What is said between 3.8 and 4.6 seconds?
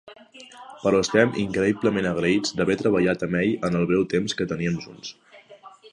el breu temps que